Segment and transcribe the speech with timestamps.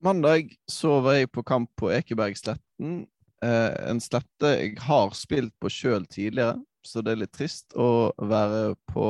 [0.00, 3.02] Mandag så var jeg på kamp på Ekebergsletten.
[3.44, 8.08] Eh, en slette jeg har spilt på sjøl tidligere, så det er litt trist å
[8.16, 9.06] være på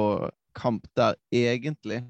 [0.58, 2.00] kamp der egentlig.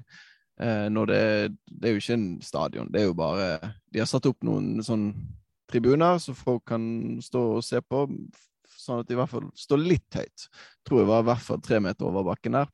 [0.61, 1.21] Eh, når det,
[1.69, 3.47] det er jo ikke en stadion, det er jo bare
[3.93, 5.11] De har satt opp noen sånn
[5.71, 6.83] tribuner så folk kan
[7.23, 8.03] stå og se på,
[8.81, 10.49] sånn at de i hvert fall står litt høyt.
[10.85, 12.69] Tror jeg var i hvert fall tre meter over bakken der.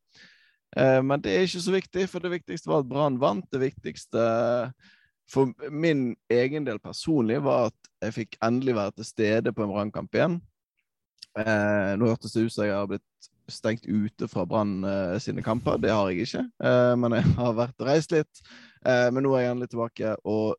[0.75, 3.47] Eh, men det er ikke så viktig, for det viktigste var at Brann vant.
[3.51, 4.23] Det viktigste
[5.31, 9.73] for min egen del personlig var at jeg fikk endelig være til stede på en
[9.73, 10.37] Brannkamp igjen.
[11.37, 15.43] Eh, nå hørtes det ut som jeg har blitt stengt ute fra Brann eh, sine
[15.43, 15.79] kamper.
[15.81, 18.41] Det har jeg ikke, eh, men jeg har vært og reist litt.
[18.85, 20.55] Eh, men nå er jeg endelig tilbake, og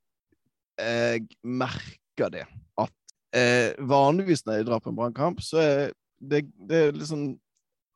[0.79, 2.45] jeg merker det.
[2.79, 5.85] At eh, vanligvis når jeg drar på en Brannkamp, så er
[6.19, 7.31] det, det er liksom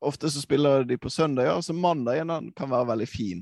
[0.03, 3.37] Ofte så spiller de på søndager, så mandagen kan være veldig fin.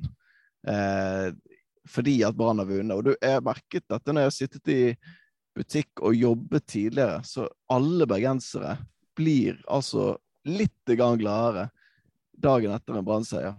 [1.89, 2.93] Fordi at Brann har vunnet.
[2.97, 4.81] Og du, jeg har merket dette når jeg har sittet i
[5.57, 8.77] butikk og jobbet tidligere, så alle bergensere
[9.17, 10.13] blir altså
[10.47, 11.67] litt gladere
[12.41, 13.57] dagen etter en Brann-seier.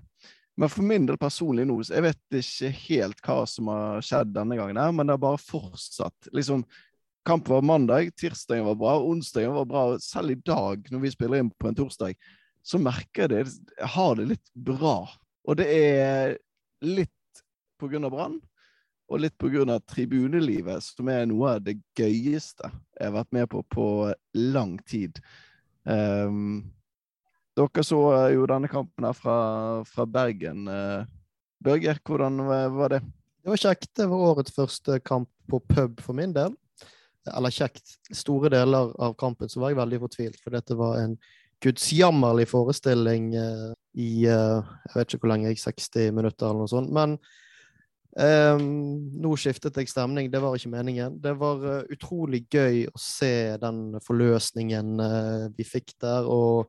[0.57, 4.33] Men for min del personlig nå, så jeg vet ikke helt hva som har skjedd
[4.37, 6.33] denne gangen, her, men det har bare fortsatt.
[6.33, 6.65] liksom
[7.25, 9.83] Kampen var mandag, tirsdagen var bra, onsdagen var bra.
[10.03, 12.17] Selv i dag, når vi spiller inn på en torsdag,
[12.67, 13.43] så merker jeg det.
[13.79, 14.97] Jeg har det litt bra.
[15.47, 16.35] Og det er
[16.83, 17.13] litt
[17.83, 18.37] av Brann,
[19.13, 19.79] og litt pga.
[19.87, 23.87] tribunelivet, som er noe av det gøyeste jeg har vært med på på
[24.35, 25.19] lang tid.
[25.85, 26.71] Um,
[27.57, 28.01] dere så
[28.33, 30.69] jo denne kampen her fra, fra Bergen.
[30.69, 31.05] Uh,
[31.63, 33.03] Børger, hvordan var det?
[33.43, 33.91] Det var kjekt.
[33.97, 36.55] Det var årets første kamp på pub for min del.
[37.31, 37.99] Eller kjekt.
[38.15, 41.17] Store deler av kampen så var jeg veldig fortvilt, for dette var en
[41.63, 46.91] gudsjammerlig forestilling uh, i uh, Jeg vet ikke hvor lenge, 60 minutter eller noe sånt.
[46.95, 47.19] Men
[48.13, 51.15] Um, nå skiftet jeg stemning, det var ikke meningen.
[51.23, 56.69] Det var uh, utrolig gøy å se den forløsningen uh, vi fikk der, og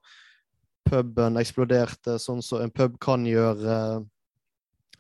[0.87, 4.05] puben eksploderte sånn som en pub kan gjøre uh,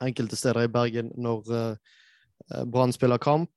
[0.03, 1.77] enkelte steder i Bergen når
[2.67, 3.51] Brann spiller kamp.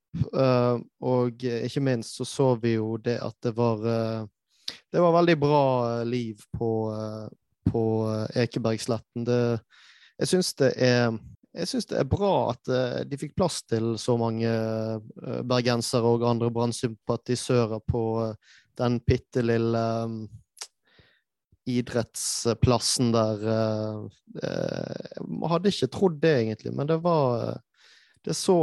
[1.03, 3.81] og ikke minst så så vi jo det at det var
[4.93, 6.71] Det var veldig bra liv på,
[7.67, 7.83] på
[8.37, 9.25] Ekebergsletten.
[9.25, 9.59] Det,
[10.21, 11.19] jeg syns det er
[11.57, 14.99] jeg syns det er bra at uh, de fikk plass til så mange uh,
[15.49, 19.85] bergensere og andre Brann-sympatisører på uh, den bitte lille
[21.67, 23.41] idrettsplassen der.
[24.39, 27.57] Jeg hadde ikke trodd det, egentlig, men det var
[28.23, 28.55] det så,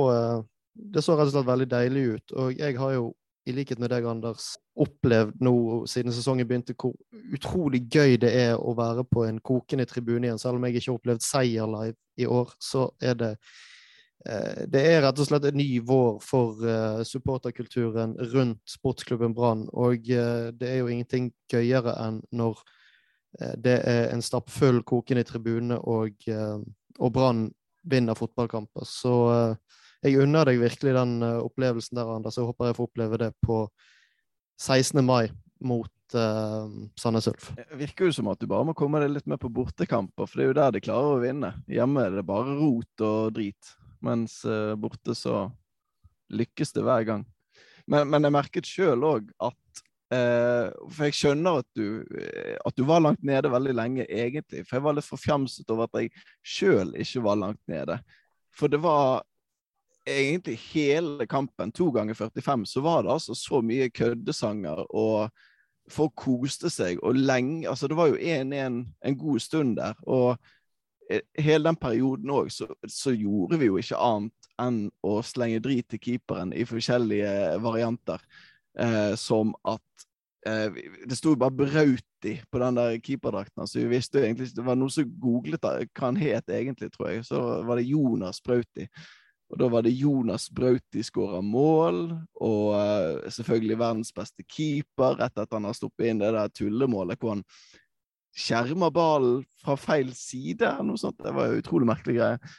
[0.71, 2.35] det så rett og slett veldig deilig ut.
[2.39, 3.09] Og jeg har jo
[3.45, 5.53] i likhet med deg, Anders, opplevd nå
[5.89, 6.95] siden sesongen begynte, hvor
[7.35, 10.39] utrolig gøy det er å være på en kokende tribune igjen.
[10.41, 13.31] Selv om jeg ikke har opplevd seier live i år, så er det
[14.25, 19.67] eh, det er rett og slett en ny vår for uh, supporterkulturen rundt sportsklubben Brann.
[19.73, 22.63] Og uh, det er jo ingenting gøyere enn når
[23.33, 26.19] det er en stappfull kokende tribune og,
[27.01, 27.47] og Brann
[27.89, 28.85] vinner fotballkamper.
[28.85, 29.15] Så
[30.03, 32.37] jeg unner deg virkelig den uh, opplevelsen der, Anders.
[32.37, 33.59] Jeg håper jeg får oppleve det på
[34.59, 34.99] 16.
[35.05, 35.31] mai
[35.63, 36.67] mot uh,
[36.99, 37.51] Sandnes Ulf.
[37.55, 40.39] Det virker jo som at du bare må komme deg litt mer på bortekamper, for
[40.39, 41.53] det er jo der de klarer å vinne.
[41.71, 45.47] Hjemme er det bare rot og drit, mens uh, borte så
[46.33, 47.25] lykkes det hver gang.
[47.87, 49.59] Men, men jeg merket sjøl òg at
[50.13, 52.03] For jeg skjønner at du,
[52.61, 54.61] at du var langt nede veldig lenge, egentlig.
[54.67, 56.11] For jeg var litt forfjamset over at jeg
[56.45, 57.95] sjøl ikke var langt nede.
[58.53, 59.23] For det var
[60.07, 65.29] egentlig hele kampen, to ganger 45, så var det altså så mye køddesanger, og
[65.91, 66.99] folk koste seg.
[67.03, 69.93] Og lenge Altså, det var jo 1-1 en god stund der.
[70.03, 70.37] Og
[71.09, 75.61] eh, hele den perioden òg, så, så, gjorde vi jo ikke annet enn å slenge
[75.63, 78.21] drit til keeperen i forskjellige varianter.
[78.79, 80.05] Eh, som at
[80.47, 80.73] eh,
[81.05, 83.67] Det sto bare Brauti på den der keeperdrakten.
[83.67, 87.11] Så vi visste jo egentlig Det var noen som googlet hva han het egentlig, tror
[87.11, 87.25] jeg.
[87.25, 88.87] Så var det Jonas Brauti.
[89.53, 92.07] Og da var det Jonas Brauti skåra mål,
[92.41, 97.35] og uh, selvfølgelig verdens beste keeper etter han har stoppet inn det der tullemålet hvor
[97.35, 97.43] han
[98.33, 101.19] skjermer ballen fra feil side, eller noe sånt.
[101.21, 102.55] Det var utrolig merkelig greie.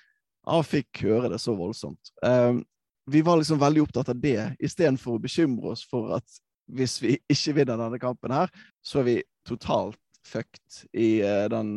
[0.47, 2.15] Han fikk høre det så voldsomt.
[2.23, 2.63] Uh,
[3.11, 6.41] vi var liksom veldig opptatt av det, istedenfor å bekymre oss for at
[6.79, 8.55] hvis vi ikke vinner denne kampen her,
[8.87, 9.21] så er vi
[9.51, 11.75] totalt fucked i uh, den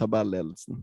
[0.00, 0.80] tabelledelsen.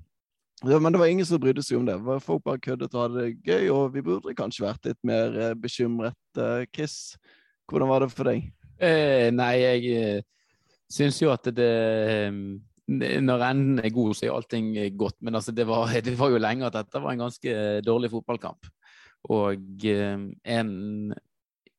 [0.64, 1.98] Men det var ingen som brydde seg om det.
[2.24, 5.56] Folk bare køddet og hadde det gøy, og vi burde kanskje vært litt mer eh,
[5.60, 6.20] bekymret.
[6.40, 7.18] Eh, Chris,
[7.68, 8.46] hvordan var det for deg?
[8.80, 10.22] Eh, nei, jeg eh,
[10.92, 11.72] syns jo at det
[12.88, 15.18] Når enden er god, så er allting godt.
[15.20, 18.72] Men altså, det, var, det var jo lenge at dette var en ganske dårlig fotballkamp.
[19.32, 20.72] Og en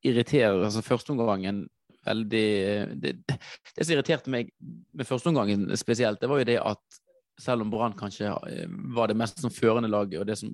[0.04, 1.64] irriterer altså Førsteomgangen
[2.04, 2.48] veldig
[3.00, 4.50] det, det som irriterte meg
[4.92, 6.98] med førsteomgangen spesielt, det var jo det at
[7.40, 10.52] selv om Brann kanskje eh, var det mest som førende laget, og det som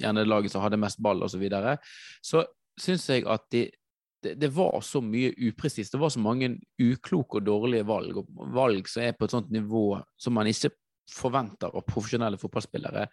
[0.00, 1.76] gjerne laget som hadde mest ball osv., så, videre,
[2.22, 2.44] så
[2.80, 3.66] syns jeg at de,
[4.22, 5.94] det, det, var så mye upresist.
[5.94, 9.50] Det var så mange ukloke og dårlige valg, og valg som er på et sånt
[9.54, 9.84] nivå
[10.20, 10.72] som man ikke
[11.10, 13.06] forventer av profesjonelle fotballspillere.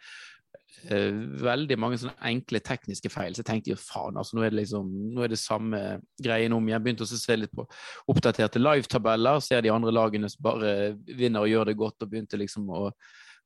[0.86, 3.34] Eh, veldig mange sånne enkle tekniske feil.
[3.34, 5.82] Så jeg tenkte jo faen, altså nå er det liksom, nå er det samme
[6.24, 6.84] greien om igjen.
[6.86, 7.66] Begynte å se litt på
[8.14, 12.40] oppdaterte live-tabeller, ser de andre lagene som bare vinner og gjør det godt, og begynte
[12.40, 12.84] liksom å,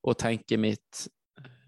[0.03, 1.05] å tenke mitt.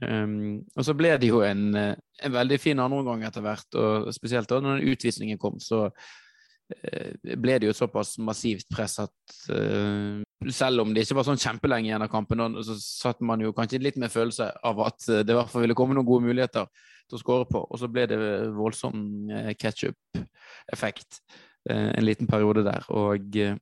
[0.04, 4.52] Um, og så ble det jo en, en veldig fin andreomgang etter hvert, og spesielt
[4.52, 10.20] da når den utvisningen kom, så uh, ble det jo såpass massivt press at uh,
[10.52, 13.82] selv om det ikke var sånn kjempelenge igjen av kampen, så satt man jo kanskje
[13.82, 16.68] litt med følelse av at det i hvert fall ville komme noen gode muligheter
[17.08, 17.62] til å skåre på.
[17.64, 18.20] Og så ble det
[18.56, 21.22] voldsom eh, ketsjup-effekt
[21.70, 22.88] eh, en liten periode der.
[22.96, 23.58] Og eh,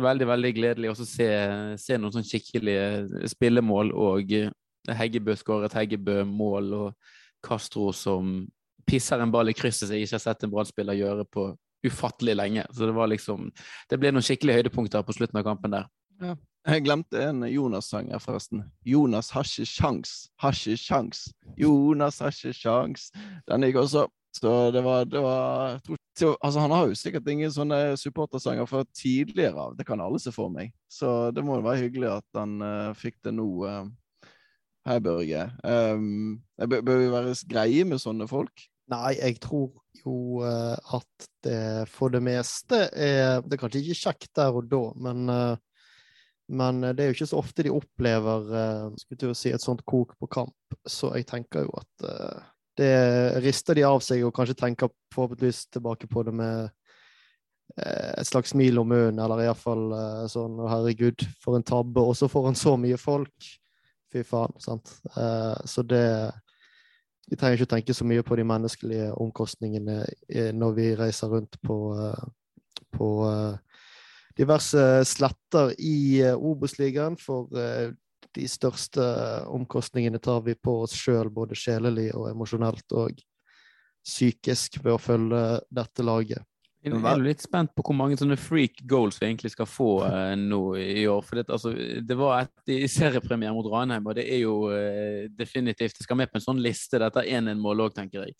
[0.00, 1.30] veldig, veldig gledelig å se,
[1.80, 3.94] se, noen sånn skikkelige spillemål.
[3.96, 4.36] Og
[5.00, 8.40] Heggebø skåret Heggebø-mål, og Castro som
[8.88, 11.50] pisser en ball i krysset som jeg ikke har sett en brann gjøre på
[11.86, 12.66] ufattelig lenge.
[12.70, 13.50] Så det var liksom
[13.90, 15.90] Det ble noen skikkelige høydepunkter på slutten av kampen der.
[16.20, 16.36] Ja.
[16.68, 18.66] Jeg glemte en Jonas-sang her, forresten.
[18.84, 20.10] Jonas har ikke sjans,
[20.42, 21.22] har ikke sjans.
[21.56, 23.06] Jonas har ikke sjans.
[23.48, 24.04] Den gikk også.
[24.36, 25.80] Så det var, det var
[26.18, 30.20] tror, altså Han har jo sikkert ingen sånne supportersanger fra tidligere av, det kan alle
[30.22, 30.74] se for meg.
[30.90, 33.48] Så det må jo være hyggelig at han uh, fikk det nå.
[33.64, 34.28] Uh,
[34.88, 35.48] hei, Børge.
[35.64, 38.69] Um, bør vi være greie med sånne folk?
[38.90, 39.70] Nei, jeg tror
[40.02, 44.70] jo uh, at det for det meste er Det er kanskje ikke kjekt der og
[44.70, 45.56] da, men, uh,
[46.50, 48.48] men det er jo ikke så ofte de opplever
[48.98, 50.78] skulle si, et sånt kok på kamp.
[50.82, 52.08] Så jeg tenker jo at
[52.80, 52.90] det
[53.44, 56.72] rister de av seg, og kanskje tenker forhåpentligvis tilbake på det med
[57.78, 59.94] et slags smil om munnen, eller iallfall
[60.32, 62.02] sånn Å, herregud, for en tabbe.
[62.02, 63.50] Og så får han så mye folk.
[64.10, 64.58] Fy faen.
[64.58, 64.90] sant?
[65.70, 66.02] så det
[67.30, 71.60] vi trenger ikke tenke så mye på de menneskelige omkostningene eh, når vi reiser rundt
[71.62, 73.82] på, eh, på eh,
[74.38, 79.04] diverse sletter i Obos-ligaen, for de største
[79.50, 83.18] omkostningene tar vi på oss sjøl, både sjelelig og emosjonelt og
[84.06, 86.46] psykisk, ved å følge dette laget.
[86.80, 90.32] Jeg er litt spent på hvor mange sånne freak goals vi egentlig skal få uh,
[90.38, 91.20] nå i år.
[91.26, 95.28] For det, altså, det var et i seriepremiere mot Ranheim, og det er jo uh,
[95.36, 97.00] definitivt Det skal med på en sånn liste.
[97.02, 98.36] Dette er 1-1-mål òg, tenker jeg.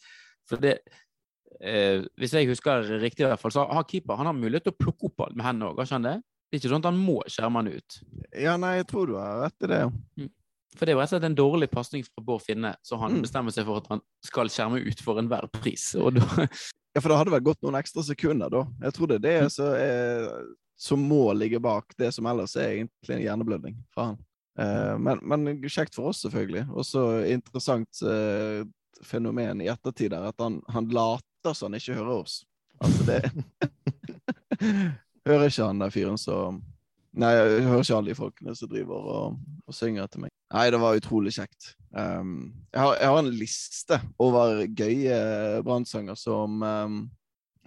[0.48, 4.40] For det uh, Hvis jeg husker riktig, i hvert fall, så har keeper han har
[4.40, 6.16] mulighet til å plukke opp ball med hendene òg, har han det?
[6.50, 8.02] Det er ikke sånn at han må skjerme han ut.
[8.40, 9.84] Ja, nei, jeg tror du har rett i det.
[10.16, 10.32] Mm.
[10.78, 13.19] For det er jo rett og slett en dårlig pasning fra Bård Finne, så han
[13.19, 13.22] mm.
[13.26, 15.90] bestemmer seg for at han skal skjerme ut for enhver pris.
[16.00, 16.46] Og da
[16.92, 18.64] ja, for det hadde vel gått noen ekstra sekunder, da.
[18.87, 19.52] Jeg tror det er det mm.
[19.54, 20.26] som, er,
[20.81, 24.20] som må ligge bak det som ellers er egentlig en hjerneblødning fra han.
[24.58, 26.66] Eh, men, men, kjekt for oss, selvfølgelig.
[26.75, 28.64] Og så interessant eh,
[29.06, 32.42] fenomen i ettertid der at han, han later som han ikke hører oss.
[32.81, 33.20] Altså det
[35.28, 36.62] Hører ikke han den fyren som
[37.20, 40.31] Nei, jeg hører ikke alle de folkene som driver og, og synger etter meg.
[40.50, 41.75] Nei, det var utrolig kjekt.
[41.94, 45.19] Um, jeg, har, jeg, har, en liste over gøye
[45.67, 47.00] brannsanger som um,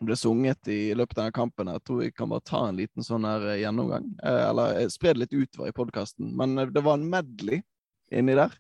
[0.04, 1.72] ble sunget i løpet av denne kampen.
[1.72, 4.10] Jeg tror vi kan bare ta en liten sånn her eh, gjennomgang.
[4.24, 6.34] Uh, eller spre det litt utover i podkasten.
[6.40, 7.62] Men det var en medley
[8.12, 8.56] inni der.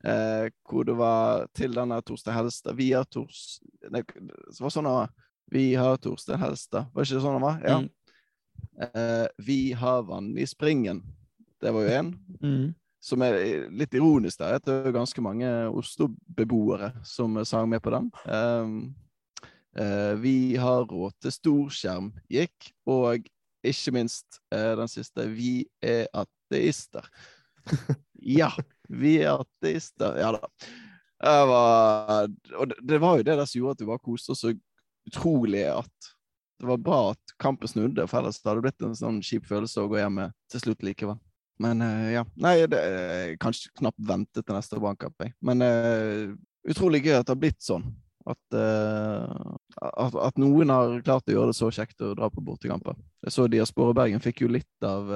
[0.00, 3.58] Uh, hvor det var til denne Torstein Helstad Vi har Tors...
[3.92, 5.12] Nei, det var sånn at
[5.52, 6.88] Vi har Torstein Helstad.
[6.90, 7.62] Var det ikke sånn det var?
[7.66, 7.78] Ja.
[7.82, 7.90] Mm.
[8.80, 11.04] Uh, vi har vann i springen.
[11.60, 12.14] Det var jo én.
[12.40, 12.70] Mm.
[13.00, 13.38] Som er
[13.72, 14.58] litt ironisk der.
[14.60, 18.10] Det er ganske mange Oslo-beboere som sang med på den.
[18.28, 18.74] Um,
[19.78, 22.72] uh, vi har råd til storskjerm, gikk.
[22.90, 23.24] Og
[23.64, 25.26] ikke minst uh, den siste.
[25.32, 27.08] Vi er ateister.
[28.40, 28.52] ja,
[28.88, 30.20] vi er ateister.
[30.20, 30.44] Ja da.
[31.20, 34.32] Det var, og det, det var jo det der som gjorde at vi bare koste
[34.32, 34.54] oss så
[35.08, 36.12] utrolig at
[36.60, 39.80] det var bra at kampen snudde, for ellers hadde det blitt en sånn kjip følelse
[39.80, 41.16] å gå hjem med til slutt likevel.
[41.60, 42.24] Men uh, ja.
[42.40, 46.32] Nei, det er kanskje knapt ventet til neste brannkamp, Men uh,
[46.68, 47.84] utrolig gøy at det har blitt sånn.
[48.28, 52.44] At, uh, at, at, noen har klart å gjøre det så kjekt å dra på
[52.44, 52.96] bortekamper.
[53.24, 55.08] Jeg så Diaspora Bergen fikk jo litt av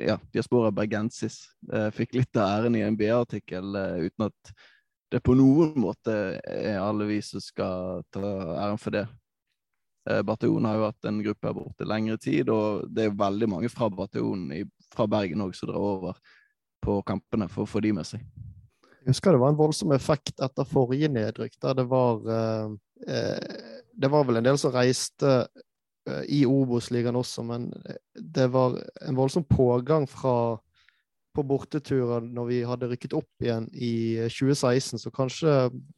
[0.00, 1.42] ja, Diaspora Bergensis
[1.94, 4.52] fikk litt av æren i en BA-artikkel uten at
[5.12, 8.22] det på noen måte er alle vi som skal ta
[8.56, 9.04] æren for det.
[10.10, 13.48] Eh, bataljonen har jo hatt en gruppe her borte lengre tid, og det er veldig
[13.52, 14.54] mange fra bataljonen
[14.94, 16.20] fra Bergen òg som drar over
[16.84, 18.22] på kampene for å få de med seg.
[19.00, 22.78] Jeg husker det var en voldsom effekt etter forrige nedrykk, der det var eh,
[23.08, 23.68] eh
[24.00, 25.46] Det var vel en del som reiste
[26.08, 27.66] eh, i Obos-ligaen også, men
[28.14, 30.56] det var en voldsom pågang fra
[31.34, 35.52] på borteturer når vi hadde rykket opp igjen i 2016, så kanskje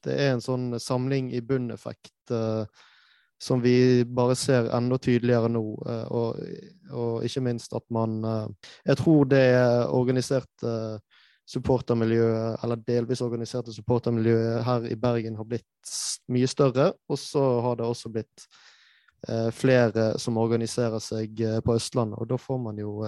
[0.04, 2.66] det er en sånn samling i bunn-effekt eh,
[3.42, 5.62] som vi bare ser enda tydeligere nå.
[5.88, 6.42] Eh, og,
[6.92, 9.46] og, ikke minst at man eh, Jeg tror det
[9.90, 10.74] organiserte
[11.52, 15.94] supportermiljøet, eller delvis organiserte supportermiljøet her i Bergen har blitt
[16.30, 16.92] mye større.
[17.10, 18.46] Og så har det også blitt
[19.28, 23.02] eh, flere som organiserer seg på Østlandet, og da får man jo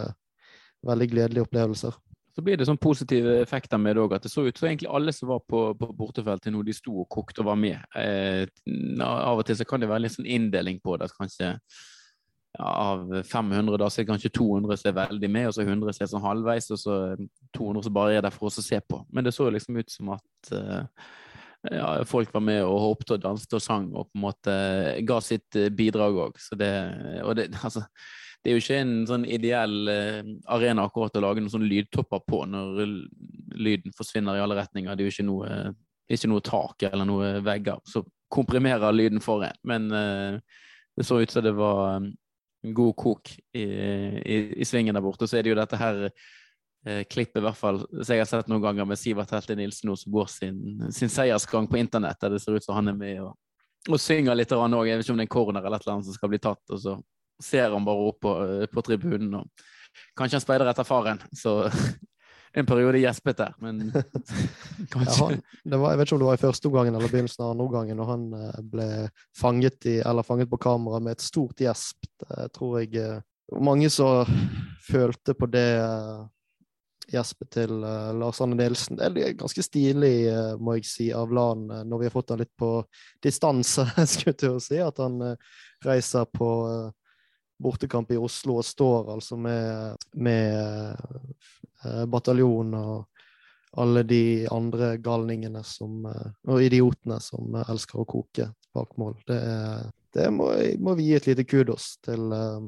[0.84, 1.94] veldig gledelige opplevelser
[2.34, 4.16] så blir det sånn positive effekter med det òg.
[4.16, 6.96] At det så ut som egentlig alle som var på, på bortefeltet nå, de sto
[7.04, 7.82] og kokte og var med.
[7.94, 8.42] Eh,
[9.04, 11.06] av og til så kan det være litt sånn inndeling på det.
[11.06, 11.52] at kanskje
[12.58, 15.94] ja, Av 500 da, så er kanskje 200 som er veldig med, og så 100
[15.94, 16.98] som er sånn halvveis, og så
[17.54, 19.00] 200 som bare er der for oss å se på.
[19.14, 21.08] Men det så liksom ut som at eh,
[21.70, 24.58] ja, folk var med og hoppet og danset og sang og på en måte
[25.06, 26.38] ga sitt eh, bidrag òg.
[26.42, 27.86] Så og det, altså
[28.44, 30.18] det er jo ikke en sånn ideell eh,
[30.52, 32.82] arena akkurat å lage noen sånn lydtopper på når
[33.56, 34.92] lyden forsvinner i alle retninger.
[34.92, 35.54] Det er jo ikke noe,
[36.12, 39.56] ikke noe tak eller noe vegger som komprimerer lyden for en.
[39.64, 40.60] Men uh,
[40.92, 45.24] det så ut som det var en god kok i, i, i, svingen der borte.
[45.24, 46.04] Og Så er det jo dette her
[47.08, 50.12] klippet, i hvert fall, som jeg har sett noen ganger med Sivert Helte Nilsen som
[50.12, 50.58] går sin,
[50.92, 53.38] sin, seiersgang på internett, der det ser ut som han er med og,
[53.88, 54.68] og synger litt òg.
[54.84, 56.42] Jeg vet ikke om det er en corner eller et eller annet som skal bli
[56.44, 56.60] tatt.
[56.68, 56.98] og så
[57.42, 59.34] ser han bare opp på, eh, på tribunen.
[59.40, 59.48] og
[60.18, 61.64] Kanskje han speider etter faren, så
[62.54, 63.90] en periode gjespet der, men
[64.92, 67.44] kanskje ja, han, var, Jeg vet ikke om det var i første omgangen eller begynnelsen
[67.44, 68.90] av andre omgangen, når han eh, ble
[69.38, 72.06] fanget, i, fanget på kamera med et stort gjesp.
[72.22, 73.18] Det tror jeg eh,
[73.60, 74.24] mange som
[74.84, 75.68] følte på det
[77.12, 77.72] gjespet til
[78.16, 78.96] Lars Arne Nilsen.
[78.96, 80.24] Det er ganske stilig,
[80.56, 82.70] må jeg si, av LAN når vi har fått han litt på
[83.22, 84.78] distanse, skulle jeg si.
[84.80, 85.20] At han
[85.84, 86.48] reiser på
[87.62, 90.96] bortekamp i Oslo og står altså med, med
[91.84, 93.04] uh, bataljon og
[93.76, 99.16] alle de andre galningene som, uh, og idiotene som uh, elsker å koke bak mål.
[99.26, 99.40] Det,
[100.14, 102.60] det må, må, vi gi et lite kudos til uh,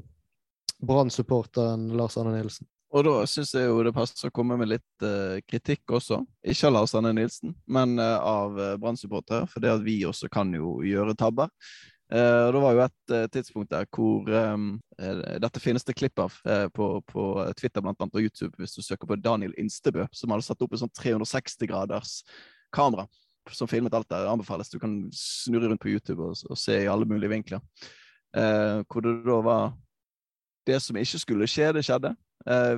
[0.83, 2.69] Brann-supporteren Lars Arne Nilsen.
[2.97, 6.23] Og da syns jeg jo det passer å komme med litt uh, kritikk også.
[6.47, 9.51] Ikke av Lars Arne Nilsen, men uh, av Brann-supportere.
[9.51, 11.51] For det at vi også kan jo gjøre tabber.
[12.13, 14.67] Uh, det var jo et uh, tidspunkt der hvor um,
[15.43, 16.35] Dette finnes det klipp av
[16.73, 17.23] på, på,
[17.59, 20.73] Twitter blant annet, og YouTube hvis du søker på Daniel Instebø, som hadde satt opp
[20.73, 22.13] en sånn 360 graders
[22.73, 23.05] kamera
[23.53, 24.25] som filmet alt der.
[24.31, 24.71] Anbefales.
[24.73, 27.61] Du kan snurre rundt på YouTube og, og se i alle mulige vinkler.
[28.33, 29.75] hvor det da var
[30.67, 32.15] Det som ikke skulle skje, det skjedde.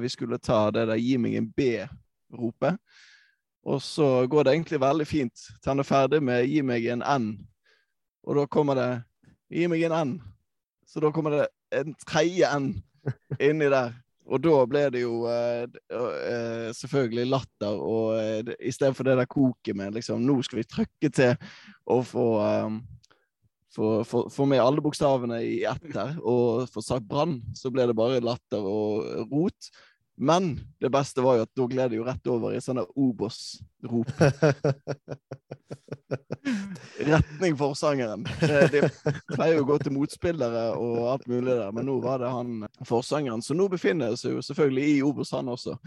[0.01, 2.79] vi skulle ta det der 'gi meg en B'-ropet.
[3.65, 7.03] Og så går det egentlig veldig fint til han er ferdig med 'gi meg en
[7.03, 7.47] N'.
[8.27, 9.03] Og da kommer det
[9.53, 10.19] Gi meg en N.
[10.89, 12.75] Så da kommer det en tredje N
[13.41, 13.97] inni der.
[14.29, 19.15] Og da ble det jo uh, uh, selvfølgelig latter, og uh, i stedet for det
[19.17, 21.33] der koket med liksom Nå skal vi trykke til
[21.89, 22.83] og få um,
[23.73, 28.21] få, med alle bokstavene i ett her, og få sagt brann, så ble det bare
[28.25, 29.71] latter og rot.
[30.21, 34.11] Men det beste var jo at da gled det jo rett over i sånne Obos-rop.
[37.09, 38.25] Retning forsangeren.
[38.73, 38.83] De
[39.31, 42.67] pleier jo å gå til motspillere og alt mulig der, men nå var det han
[42.89, 43.45] forsangeren.
[43.47, 45.79] Så nå befinner seg jo selvfølgelig i Obos, han også.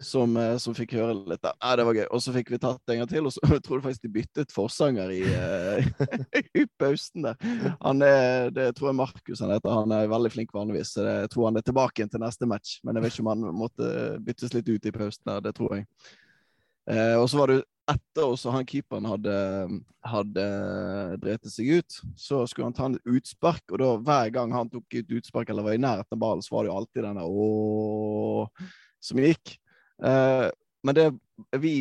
[0.00, 1.42] Som, eh, som, fikk høre litt.
[1.42, 1.52] der.
[1.60, 2.06] Ja, det var gøy.
[2.08, 4.54] Og så fikk vi tatt en gang til, og så tror jeg faktisk de byttet
[4.54, 6.06] forsanger i, uh,
[6.62, 7.36] i pausen der.
[7.82, 9.76] Han er, det tror jeg Markus han heter.
[9.82, 12.78] Han er veldig flink vanligvis, så jeg tror han er tilbake igjen til neste match.
[12.84, 13.92] Men jeg vet ikke om han måtte
[14.24, 15.88] byttes litt ut i pausen der, det tror jeg.
[16.90, 19.36] Eh, og så var det etter også han keeperen hadde,
[20.06, 20.44] hadde
[21.22, 25.00] drept seg ut, så skulle han ta en utspark, og da hver gang han tok
[25.00, 28.46] et utspark eller var i nærheten av ballen, så var det jo alltid denne ååå
[29.02, 29.56] som gikk.
[30.00, 30.48] Uh,
[30.82, 31.10] men det
[31.60, 31.74] vi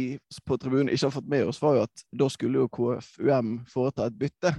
[0.45, 4.07] på tribunen ikke har fått med oss, var jo at da skulle jo KFUM foreta
[4.07, 4.53] et bytte.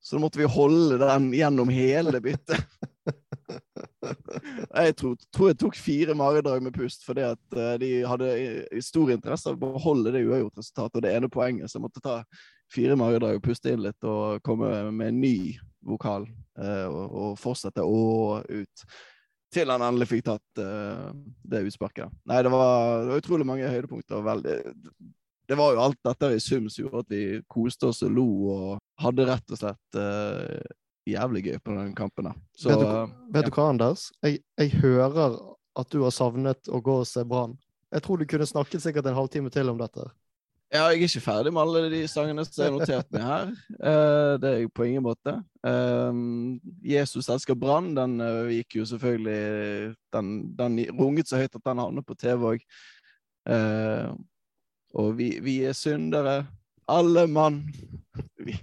[0.00, 2.64] Så da måtte vi holde den gjennom hele byttet.
[4.78, 8.28] Jeg tror, tror, jeg tok fire maredrag med pust, fordi at uh, de hadde
[8.84, 11.68] stor interesse av å beholde det uavgjort resultatet og det ene poenget.
[11.68, 12.18] Så jeg måtte ta
[12.72, 15.38] fire maredrag og puste inn litt og komme med en ny
[15.88, 16.28] vokal
[16.60, 18.86] uh, og, og fortsette å ut
[19.54, 21.08] til han endelig fikk tatt uh,
[21.48, 22.12] det utsparket.
[22.28, 24.24] Nei, det var, det var, utrolig mange høydepunkter.
[24.26, 24.56] Veldig,
[25.48, 28.28] det var jo alt dette i sum som gjorde at vi koste oss og lo
[28.52, 28.68] og
[29.00, 30.74] hadde rett og slett uh,
[31.08, 32.28] jævlig gøy på den kampen.
[32.52, 33.48] Så, vet, du, vet ja.
[33.48, 34.08] du, hva, Anders?
[34.24, 35.38] Jeg, jeg, hører
[35.78, 37.56] at du har savnet å gå og se Brann.
[37.94, 40.04] Jeg tror du kunne snakket sikkert en halvtime til om dette.
[40.68, 43.52] Ja, jeg er ikke ferdig med alle de sangene som har notert meg her.
[43.72, 45.38] Eh, det er jeg på ingen måte.
[45.64, 46.18] Eh,
[46.84, 51.80] 'Jesus elsker brann' den eh, gikk jo selvfølgelig Den, den runget så høyt at den
[51.80, 52.66] havnet på TV òg.
[53.48, 54.12] Eh,
[54.92, 56.46] og vi, vi er syndere,
[56.88, 57.62] alle mann.
[58.44, 58.54] Vi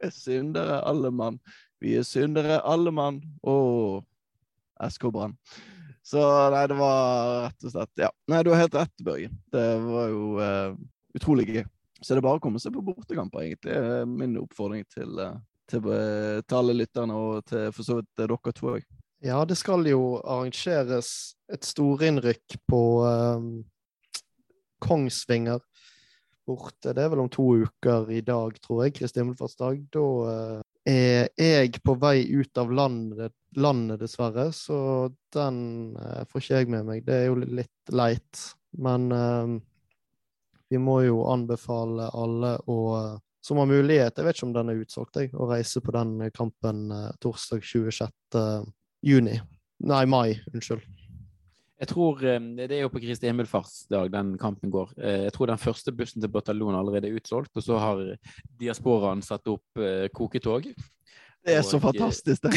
[0.00, 1.38] er syndere, alle mann.
[1.80, 3.20] Vi er syndere, alle mann.
[3.42, 4.02] Å,
[4.88, 5.34] SK Brann.
[6.02, 8.10] Så nei, det var rett og slett Ja.
[8.30, 9.30] Nei, du har helt rett, Børge.
[9.52, 10.22] Det var jo
[11.12, 11.64] eh, utrolig gøy.
[12.02, 13.76] Så det er bare å komme seg på bortekamper, egentlig.
[13.76, 15.36] Det er min oppfordring til, eh,
[15.70, 18.82] til, eh, til alle lytterne, og til for så vidt dere to òg.
[19.22, 23.62] Ja, det skal jo arrangeres et storinnrykk på um,
[24.82, 25.60] Kongsvinger
[26.44, 26.90] borte.
[26.90, 29.84] Det er vel om to uker i dag, tror jeg, Kristi himmelfartsdag.
[29.94, 30.58] Da uh,
[30.90, 36.72] er jeg på vei ut av landet, landet dessverre, så den uh, får ikke jeg
[36.74, 37.06] med meg.
[37.06, 38.42] Det er jo litt leit.
[38.82, 39.54] Men uh,
[40.72, 42.78] vi må jo anbefale alle å,
[43.44, 46.16] som har mulighet, jeg vet ikke om den er utsolgt, jeg, å reise på den
[46.32, 46.86] kampen
[47.20, 48.14] torsdag 26.
[49.04, 49.36] juni.
[49.82, 50.38] Nei, mai.
[50.54, 50.84] Unnskyld.
[51.82, 54.92] Jeg tror Det er jo på Kristi himmelfartsdag den kampen går.
[55.02, 58.02] Jeg tror den første bussen til Bataljon allerede er utsolgt, og så har
[58.60, 59.82] diasporaen satt opp
[60.14, 60.68] koketog.
[61.42, 62.54] Det er så og, fantastisk, det.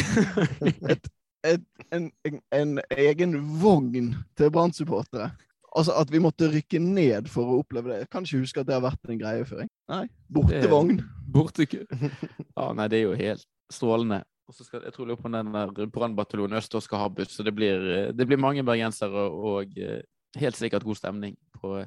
[0.94, 1.08] Et,
[1.46, 5.32] et, en, en, en, egen vogn til Brann-supportere.
[5.76, 7.98] Altså At vi måtte rykke ned for å oppleve det.
[8.04, 9.66] Jeg kan ikke huske at det har vært en greie før.
[9.92, 11.02] Nei, Bortevogn.
[11.34, 11.82] Bortekø.
[12.56, 14.22] Ja, nei, det er jo helt strålende.
[14.46, 17.52] Og så skal, jeg tror på den der brannbataljonen øst skal ha buss, så det
[17.56, 19.74] blir, det blir mange bergensere og
[20.38, 21.80] helt sikkert god stemning på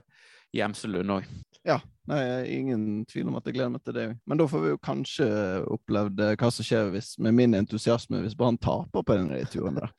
[0.56, 1.28] Gjemselund òg.
[1.68, 1.78] Ja,
[2.10, 2.22] nei,
[2.56, 4.08] ingen tvil om at jeg gleder meg til det.
[4.28, 5.28] Men da får vi jo kanskje
[5.70, 9.78] opplevd hva som skjer hvis, med min entusiasme hvis Brann taper på denne turen.
[9.78, 9.94] der.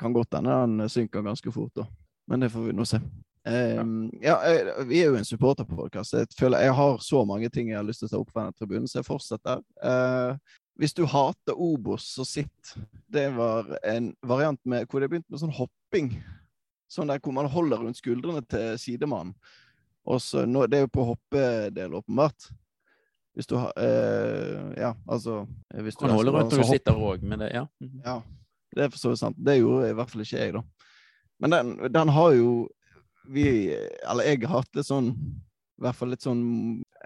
[0.00, 1.86] Kan godt hende den synker ganske fort, da.
[2.30, 3.00] Men det får vi nå se.
[3.42, 6.14] Um, ja, jeg, vi er jo en supporterpodkast.
[6.14, 8.44] Jeg føler jeg har så mange ting jeg har lyst til å ta opp fra
[8.44, 9.64] denne tribunen, så jeg fortsetter.
[9.82, 10.36] Uh,
[10.80, 12.74] hvis du hater Obos, så sitt.
[13.12, 16.14] Det var en variant med, hvor det begynte med sånn hopping.
[16.90, 19.34] Sånn der hvor man holder rundt skuldrene til sidemannen.
[20.08, 22.48] Og så, nå, Det er jo på hoppedel, åpenbart.
[23.36, 27.22] Hvis du har eh, Ja, altså hvis du Kan holde rundt når du sitter òg,
[27.22, 27.66] men det Ja.
[28.04, 28.20] ja.
[28.74, 29.36] Det er for så vidt sant.
[29.36, 30.62] Det gjorde i hvert fall ikke jeg, da.
[31.42, 32.52] Men den, den har jo
[33.32, 33.44] vi
[34.10, 36.42] Eller jeg har hatt litt sånn I hvert fall litt sånn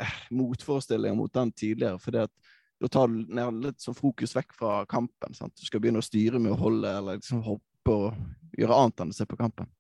[0.01, 2.01] eh, motforestillinger mot den tidligere.
[2.01, 2.33] fordi at
[2.81, 3.23] da tar du
[3.63, 5.33] litt sånn fokus vekk fra kampen.
[5.33, 5.55] Sant?
[5.57, 9.15] Du skal begynne å styre med å holde eller liksom hoppe og gjøre annet enn
[9.15, 9.71] å se på kampen.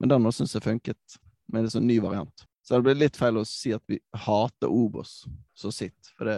[0.00, 1.18] Men den òg syns jeg funket,
[1.52, 2.46] med en sånn ny variant.
[2.64, 5.24] Så det blir litt feil å si at vi hater Obos
[5.58, 6.12] så sitt.
[6.16, 6.36] For det,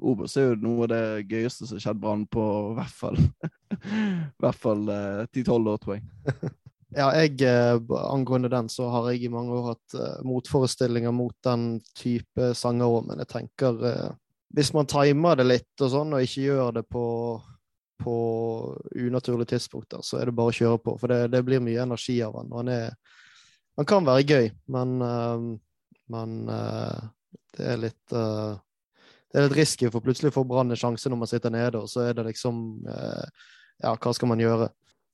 [0.00, 3.18] Obos er jo noe av det gøyeste som har skjedd Brann på i hvert fall
[4.42, 4.92] hvert fall
[5.34, 6.06] ti-tolv år, tror jeg.
[6.98, 7.78] Ja, jeg, eh,
[8.10, 12.90] Angående den, så har jeg i mange år hatt uh, motforestillinger mot den type sanger
[12.90, 14.08] òg, men jeg tenker uh,
[14.56, 17.04] hvis man timer det litt og sånn, og ikke gjør det på,
[18.02, 18.16] på
[18.96, 20.96] unaturlige tidspunkter, så er det bare å kjøre på.
[20.98, 22.50] For det, det blir mye energi av han.
[22.56, 23.20] han, er,
[23.78, 24.96] han kan være gøy, men,
[26.08, 31.20] men det er litt det er litt risky, for plutselig får Brann en sjanse når
[31.20, 34.72] man sitter nede, og så er det liksom Ja, hva skal man gjøre?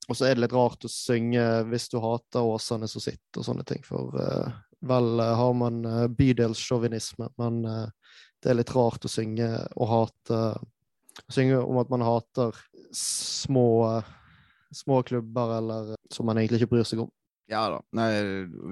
[0.08, 3.46] Og så er det litt rart å synge hvis du hater Åsane som sitter, og
[3.46, 3.80] sånne ting.
[3.86, 4.12] For
[4.84, 5.80] vel har man
[6.12, 9.48] bydelssjåvinisme, men det er litt rart å synge
[9.80, 10.40] og hate
[11.30, 12.56] Synge om at man hater
[12.94, 14.02] små,
[14.74, 17.12] små klubber eller som man egentlig ikke bryr seg om.
[17.50, 17.80] Ja da.
[17.92, 18.08] Nei,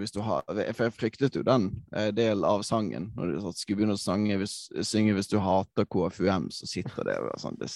[0.01, 3.11] hvis du har For jeg fryktet jo den eh, del av sangen.
[3.17, 4.57] Når du skulle begynne å sange, hvis,
[4.89, 7.69] synge hvis du hater KFUM, så sitter det sånn det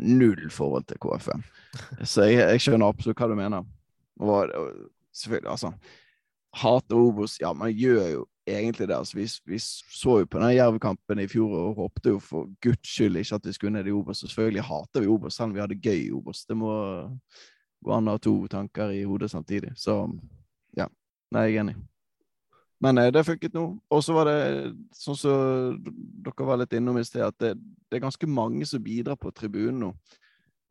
[0.00, 1.42] Null forhold til KFM.
[2.04, 3.66] Så jeg, jeg skjønner absolutt hva du mener.
[4.20, 4.70] Og, og
[5.12, 5.72] selvfølgelig, altså
[6.52, 8.96] Hate Obos Ja, man gjør jo egentlig det.
[8.96, 12.88] Altså, vi, vi, så jo på den Jerv-kampen i fjor og håpte jo for guds
[12.88, 14.24] skyld ikke at vi skulle ned i Obos.
[14.24, 16.44] Selvfølgelig hater vi Obos, selv om vi hadde gøy i Obos.
[16.44, 16.72] Det må
[17.82, 19.72] gå an å ha to tanker i hodet samtidig.
[19.76, 19.96] Så
[20.76, 20.88] ja,
[21.34, 21.76] nei, jeg er enig.
[22.82, 23.66] Men eh, det funket nå.
[23.90, 24.38] Og så var det
[24.96, 25.36] sånn som så
[26.26, 27.54] dere var litt innom i sted, at det,
[27.86, 29.92] det, er ganske mange som bidrar på tribunen nå.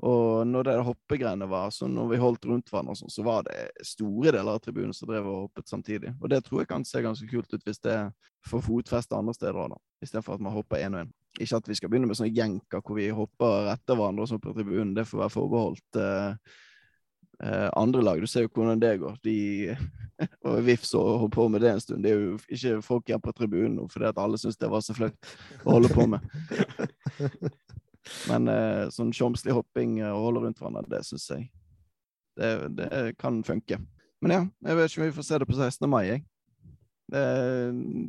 [0.02, 3.68] Og når det hoppegreiene var, så når vi holdt rundt hverandre, sånn, så var det
[3.86, 6.16] store deler av tribunen som drev og hoppet samtidig.
[6.18, 7.98] Og det tror jeg kan se ganske kult ut hvis det
[8.50, 11.12] får fotfeste andre steder òg, istedenfor at man hopper én og én.
[11.38, 14.42] Ikke at vi skal begynne med sånne jenker hvor vi hopper etter hverandre og sånn
[14.42, 14.96] på tribunen.
[14.98, 16.58] Det får være forbeholdt eh, eh,
[17.42, 18.20] andre lag.
[18.22, 19.16] Du ser jo hvordan det går.
[19.26, 19.38] De
[20.48, 22.04] og VIF så holdt på med det en stund.
[22.04, 24.84] Det er jo ikke folk igjen på tribunen nå fordi at alle syns det var
[24.86, 25.32] så flaut
[25.64, 26.26] å holde på med.
[28.30, 31.48] Men eh, sånn tjomslig hopping eh, og holde rundt hverandre, det syns jeg
[32.40, 32.90] det, det,
[33.22, 33.78] kan funke.
[34.24, 35.90] Men ja, jeg vet ikke om vi får se det på 16.
[35.90, 36.24] mai, jeg.
[37.12, 37.22] Det,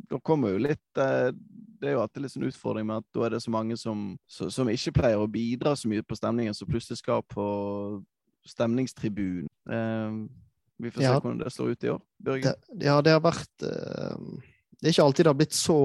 [0.07, 3.25] da kommer jo litt eh, Det er jo alltid litt sånn utfordring med at da
[3.25, 6.69] er det så mange som, som ikke pleier å bidra så mye på stemningen, som
[6.69, 7.45] plutselig skal på
[8.47, 9.49] stemningstribunen.
[9.69, 10.17] Eh,
[10.83, 11.19] vi får se Ja.
[11.19, 12.01] hvordan det slår ut i år.
[12.19, 12.53] Børge?
[12.67, 14.17] Det, ja, det har vært eh,
[14.81, 15.79] Det er ikke alltid det har blitt så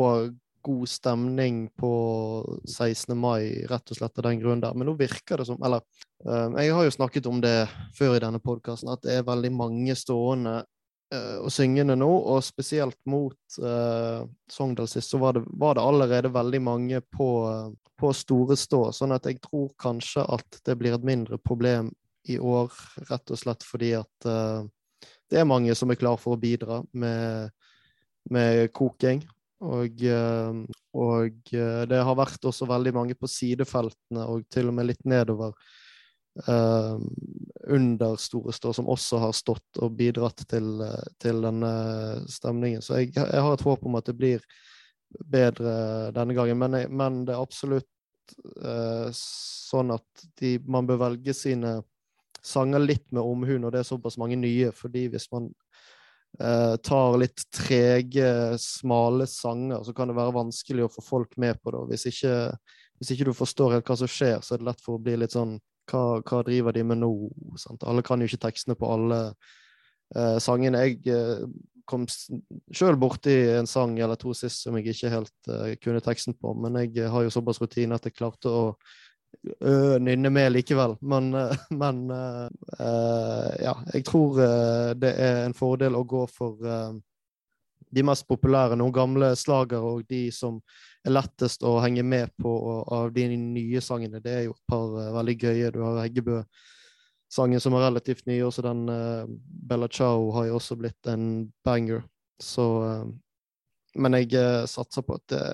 [0.63, 3.15] god stemning på 16.
[3.17, 4.75] mai, rett og slett av den grunn der.
[4.75, 5.81] Men nå virker det som Eller
[6.27, 9.53] eh, jeg har jo snakket om det før i denne podkasten, at det er veldig
[9.55, 10.65] mange stående
[11.15, 15.87] eh, og syngende nå, og spesielt mot uh, Sogndal sist, så var det, var det
[15.87, 17.31] allerede veldig mange på,
[17.97, 18.89] på store stå.
[18.93, 21.93] Sånn at jeg tror kanskje at det blir et mindre problem
[22.29, 22.73] i år,
[23.09, 24.67] rett og slett fordi at eh,
[25.29, 27.51] det er mange som er klar for å bidra med,
[28.33, 29.23] med koking.
[29.59, 30.61] Og, eh,
[30.95, 35.03] og eh, det har vært også veldig mange på sidefeltene, og til og med litt
[35.09, 35.53] nedover
[36.47, 36.95] eh,
[37.75, 40.79] under Store Stå, som også har stått og bidratt til,
[41.21, 41.75] til denne
[42.31, 42.85] stemningen.
[42.85, 44.49] Så jeg, jeg har et håp om at det blir
[45.27, 46.61] bedre denne gangen.
[46.63, 47.89] Men, jeg, men det er absolutt
[49.17, 51.79] sånn at de, man bør velge sine
[52.45, 54.73] sanger litt med omhu når det er såpass mange nye.
[54.73, 55.49] fordi hvis man
[56.41, 61.61] eh, tar litt trege, smale sanger, så kan det være vanskelig å få folk med
[61.63, 61.85] på det.
[61.93, 62.35] Hvis ikke,
[62.99, 65.19] hvis ikke du forstår helt hva som skjer, så er det lett for å bli
[65.19, 67.31] litt sånn Hva, hva driver de med nå?
[67.57, 67.85] Sant?
[67.89, 69.19] Alle kan jo ikke tekstene på alle
[70.13, 70.83] eh, sangene.
[70.85, 71.47] Jeg eh,
[71.89, 76.37] kom sjøl borti en sang eller to sist som jeg ikke helt eh, kunne teksten
[76.37, 78.63] på, men jeg har jo såpass rutine at jeg klarte å
[80.01, 80.97] nynne med likevel.
[81.01, 82.49] Men, øh, men øh,
[82.81, 84.41] øh, ja, jeg tror
[84.95, 86.59] det er en fordel å gå for
[87.89, 90.59] de mest populære, noen gamle slager og de som
[91.07, 92.51] er lettest å henge med på
[92.93, 94.21] av de nye sangene.
[94.21, 95.71] Det er jo et par veldig gøye.
[95.73, 98.85] Du har Heggebø-sangen som er relativt ny, også den
[99.49, 102.05] Bella Ciao har jo også blitt en banger.
[102.41, 102.69] Så
[103.95, 105.45] Men jeg satser på at det,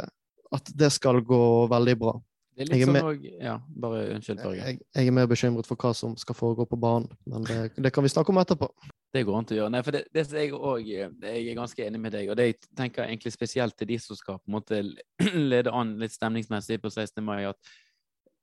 [0.52, 2.18] at det skal gå veldig bra.
[2.54, 4.42] Det er Jeg litt er sånn med- òg Ja, bare unnskyld.
[4.56, 7.92] Jeg, jeg er mer bekymret for hva som skal foregå på banen, men det, det
[7.92, 8.68] kan vi snakke om etterpå.
[9.14, 9.72] Det går an til å gjøre.
[9.74, 11.10] Nei, for det, det jeg òg Jeg
[11.50, 14.38] er ganske enig med deg, og det jeg tenker egentlig spesielt til de som skal
[14.38, 14.80] på en måte
[15.52, 17.22] lede an litt stemningsmessig på 16.
[17.26, 17.58] mai, at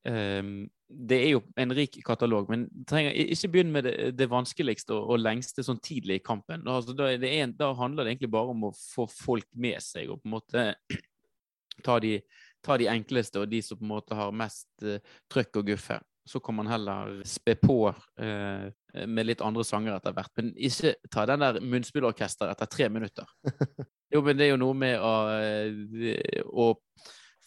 [0.07, 4.91] um, det er jo en rik katalog, men trenger, ikke begynn med det, det vanskeligste
[4.95, 6.67] og, og lengste sånn tidlig i kampen.
[6.67, 10.11] Altså, da, det en, da handler det egentlig bare om å få folk med seg
[10.11, 10.65] og på en måte
[11.87, 12.17] ta de,
[12.65, 15.99] ta de enkleste og de som på en måte har mest eh, trøkk og guffe.
[16.27, 17.77] Så kan man heller spe på
[18.21, 18.67] eh,
[19.09, 20.33] med litt andre sanger etter hvert.
[20.37, 23.27] Men ikke ta den der munnspillorkester etter tre minutter.
[24.11, 26.65] Jo, men det er jo noe med å, eh, å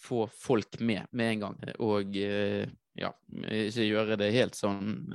[0.01, 1.59] få folk med med en gang.
[1.85, 2.65] Og eh,
[2.97, 3.11] ja,
[3.53, 5.13] ikke gjøre det helt sånn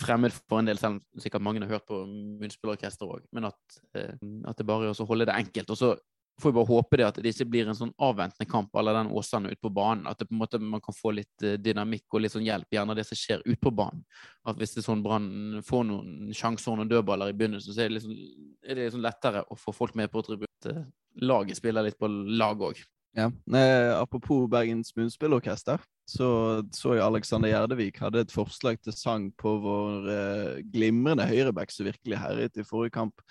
[0.00, 1.98] fremmed for en del, selv om sikkert mange har hørt på
[2.40, 3.26] munnspillorkester òg.
[3.36, 5.74] Men at, at det bare er å holde det enkelt.
[5.74, 5.92] Og så
[6.40, 9.10] får vi bare håpe det at det ikke blir en sånn avventende kamp eller den
[9.16, 10.06] Åsane ute på banen.
[10.10, 12.68] At det på en måte man kan få litt eh, dynamikk og litt sånn hjelp,
[12.74, 14.04] gjerne av det som skjer ute på banen.
[14.48, 17.84] At hvis det er sånn Brann får noen sjanser og noen dødballer i begynnelsen, så
[17.84, 18.14] er det, liksom,
[18.62, 20.86] er det liksom lettere å få folk med på tribunen.
[21.18, 22.78] Laget spiller litt på lag òg.
[23.18, 23.32] Ja.
[23.58, 26.28] Eh, apropos Bergens Munnspillorkester, så
[26.72, 31.88] så jeg Alexander Gjerdevik hadde et forslag til sang på vår eh, glimrende høyreback som
[31.88, 33.24] virkelig herjet i forrige kamp.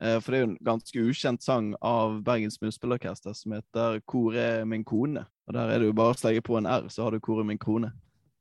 [0.00, 4.34] Eh, for det er jo en ganske ukjent sang av Bergens Munnspillorkester som heter 'Hvor
[4.34, 5.26] er min kone'?
[5.46, 7.40] Og der er det jo bare å slenge på en R, så har du 'Hvor
[7.40, 7.92] er min kone'.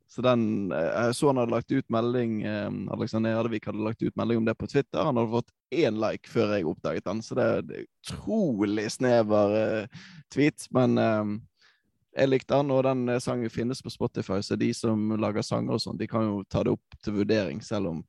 [0.08, 4.02] Så den, eh, Jeg så han hadde lagt ut melding eh, Alexander Gjerdevik hadde lagt
[4.02, 5.04] ut melding om det på Twitter.
[5.04, 9.88] Han hadde fått én like før jeg oppdaget den, så det er er utrolig snever
[10.32, 10.68] tweet.
[10.72, 11.42] Men
[12.16, 15.80] jeg likte den, og den sangen finnes på Spotify, så de som lager sanger og
[15.80, 18.04] sånn, de kan jo ta det opp til vurdering, selv om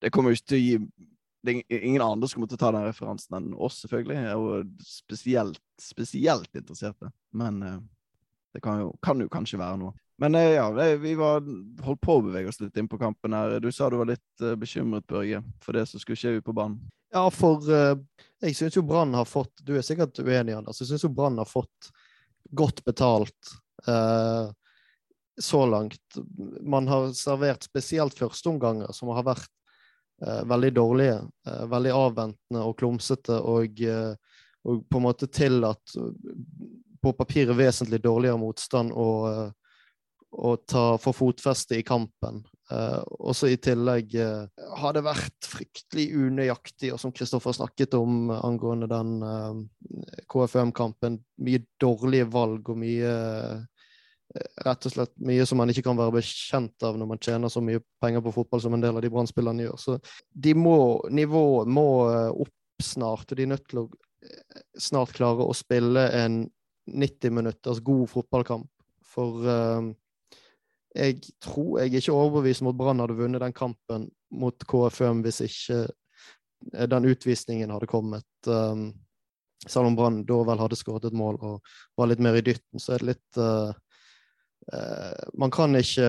[0.00, 0.78] det kommer jo ikke til å gi
[1.44, 4.16] det er ingen andre som måtte ta den referansen enn oss, selvfølgelig.
[4.16, 7.10] Jeg er jo spesielt, spesielt interesserte.
[7.36, 7.76] Men eh,
[8.56, 9.92] det kan jo, kan jo kanskje være noe.
[10.22, 10.68] Men eh, ja,
[11.02, 11.44] vi var,
[11.84, 13.58] holdt på å bevege oss litt inn på kampen her.
[13.60, 16.56] Du sa du var litt eh, bekymret, Børge, for det som skulle skje ute på
[16.56, 16.80] banen.
[17.14, 20.80] Ja, for jeg syns jo Brann har fått Du er sikkert uenig, Anders.
[20.82, 21.92] Jeg syns jo Brann har fått
[22.50, 23.52] godt betalt
[23.86, 24.48] eh,
[25.40, 26.18] så langt.
[26.60, 29.50] Man har servert spesielt førsteomganger som har vært
[30.24, 31.18] veldig dårlige.
[31.46, 34.14] eh, veldig avventende og klumsete og, eh,
[34.64, 36.10] og på en måte tillatt at
[37.04, 39.50] på papiret vesentlig dårligere motstand å, eh,
[40.34, 42.42] å ta, få fotfeste i kampen.
[42.72, 44.46] Eh, også i tillegg eh,
[44.80, 51.20] har det vært fryktelig unøyaktig, og som Kristoffer snakket om eh, angående den eh, KFUM-kampen,
[51.44, 53.73] mye dårlige valg og mye eh,
[54.64, 57.60] Rett og slett mye som man ikke kan være bekjent av når man tjener så
[57.62, 59.76] mye penger på fotball som en del av de Brann-spillerne gjør.
[59.78, 59.98] Så
[60.46, 60.78] de må,
[61.14, 63.88] nivået må eh, opp snart, og de er nødt til å
[64.80, 66.44] snart klare å spille en
[66.90, 68.70] 90 minutters god fotballkamp.
[69.14, 69.92] For uh,
[70.94, 75.22] jeg tror jeg er ikke overbevist om at Brann hadde vunnet den kampen mot KFUM
[75.24, 75.84] hvis ikke
[76.90, 78.28] den utvisningen hadde kommet.
[78.46, 78.92] Um,
[79.64, 82.80] selv om Brann da vel hadde skåret et mål og var litt mer i dytten,
[82.80, 83.72] så er det litt uh,
[85.36, 86.08] Man kan ikke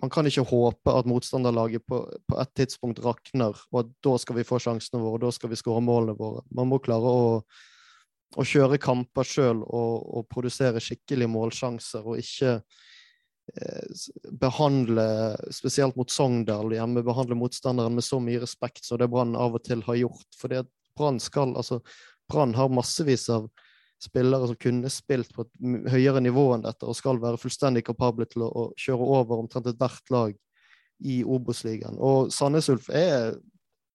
[0.00, 4.38] man kan ikke håpe at motstanderlaget på, på et tidspunkt rakner, og at da skal
[4.38, 6.44] vi få sjansene våre, da skal vi skåre målene våre.
[6.54, 7.32] Man må klare å,
[8.38, 14.04] å kjøre kamper sjøl og, og, produsere skikkelige målsjanser, og ikke eh,
[14.38, 15.08] behandle,
[15.54, 19.66] spesielt mot Sogndal hjemme, behandle motstanderen med så mye respekt som det Brann av og
[19.66, 20.28] til har gjort.
[20.38, 20.54] For
[20.98, 21.82] Brann skal, altså
[22.30, 23.50] Brann har massevis av
[24.02, 28.28] spillere som kunne spilt på et høyere nivå enn dette, og skal være fullstendig kapable
[28.30, 30.36] til å, å kjøre over omtrent ethvert lag
[30.98, 31.98] i Obos-ligaen.
[31.98, 33.36] Og Sandnes Ulf er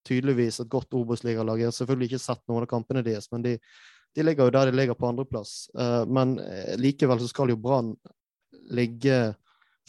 [0.08, 1.62] tydeligvis et godt Obos-ligalag.
[1.62, 3.58] Jeg har selvfølgelig ikke sett noen av kampene deres, men de,
[4.16, 5.56] de ligger jo der de ligger på andreplass.
[5.78, 7.96] Uh, men uh, likevel så skal jo Brann
[8.74, 9.34] ligge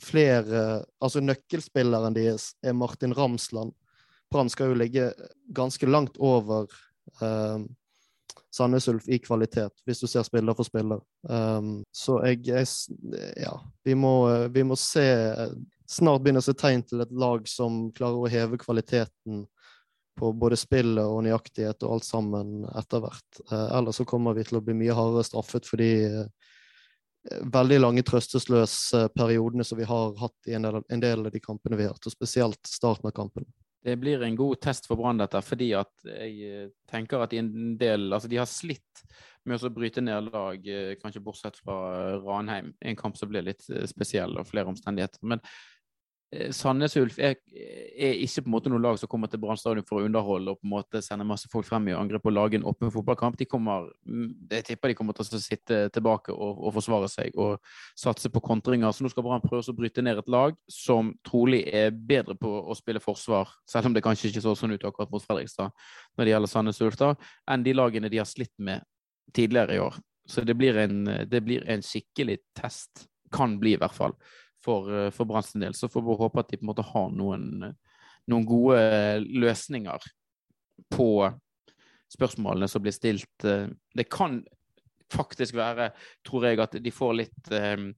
[0.04, 3.70] flere Altså nøkkelspilleren deres er Martin Ramsland.
[4.32, 5.12] Brann skal jo ligge
[5.54, 6.66] ganske langt over
[7.22, 7.62] uh,
[8.54, 11.00] Sandnes Ulf i kvalitet, hvis du ser spiller for spiller.
[11.26, 12.68] Um, så jeg, jeg,
[13.40, 14.14] Ja, vi må,
[14.54, 15.04] vi må se
[15.90, 19.42] Snart begynne å se tegn til et lag som klarer å heve kvaliteten
[20.16, 23.40] på både spillet og nøyaktighet og alt sammen etter hvert.
[23.50, 26.24] Uh, ellers så kommer vi til å bli mye hardere straffet fordi de
[27.52, 31.40] veldig lange trøstesløse periodene som vi har hatt i en del, en del av de
[31.40, 33.46] kampene vi har hatt, og spesielt starten av kampen
[33.84, 37.76] det blir en god test for Brann, dette, fordi at jeg eh, tenker at en
[37.80, 39.04] del Altså, de har slitt
[39.44, 42.72] med å bryte ned lag, eh, kanskje bortsett fra Ranheim.
[42.80, 45.20] En kamp som ble litt eh, spesiell, og flere omstendigheter.
[45.28, 45.73] Men Eh,
[46.50, 49.86] Sandnes Ulf er, er, ikke på en måte noe lag som kommer til Brann stadion
[49.86, 52.58] for å underholde og på en måte sende masse folk frem i angrep og lage
[52.58, 53.36] en åpen fotballkamp.
[53.38, 57.38] De kommer, mm, jeg tipper de kommer til å sitte tilbake og, og, forsvare seg
[57.38, 57.62] og
[58.00, 58.90] satse på kontringer.
[58.94, 62.50] Så nå skal Brann prøve å bryte ned et lag som trolig er bedre på
[62.50, 65.70] å spille forsvar, selv om det kanskje ikke så sånn ut akkurat mot Fredrikstad
[66.16, 67.14] når det gjelder Sandnes Ulf, da,
[67.50, 68.82] enn de lagene de har slitt med
[69.34, 69.98] tidligere i år.
[70.26, 73.06] Så det blir en, det blir en skikkelig test.
[73.34, 74.12] Kan bli, i hvert fall
[74.64, 75.74] for, eh, for Branns del.
[75.76, 77.74] Så får vi håpe at de på en måte har noen,
[78.30, 78.80] noen gode
[79.28, 80.10] løsninger
[80.94, 81.08] på
[82.14, 83.44] spørsmålene som blir stilt.
[83.44, 84.42] Eh, det kan
[85.12, 85.92] faktisk være,
[86.26, 87.90] tror jeg, at de får litt eh,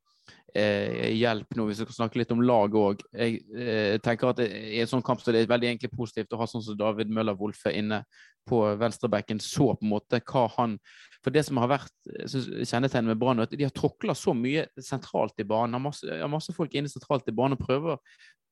[0.56, 3.02] eh hjelp nå, hvis vi skal snakke litt om lag òg.
[3.12, 6.40] Jeg eh, tenker at I en sånn kamp så det er veldig egentlig positivt å
[6.40, 8.02] ha sånn som David Møller Wolfe inne
[8.48, 9.42] på venstrebekken.
[9.42, 10.78] Så på en måte hva han
[11.26, 14.68] for det som har vært kjennetegnet med Brann, er at de har tråkla så mye
[14.78, 15.74] sentralt i banen.
[15.74, 17.98] Har masse, har masse folk inne sentralt i banen og prøver